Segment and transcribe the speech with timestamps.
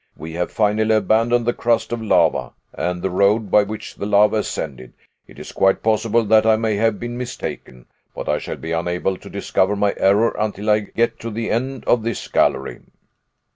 [0.17, 4.37] We have finally abandoned the crust of lava and the road by which the lava
[4.37, 4.93] ascended.
[5.27, 7.85] It is quite possible that I may have been mistaken,
[8.15, 11.85] but I shall be unable to discover my error until I get to the end
[11.85, 12.81] of this gallery."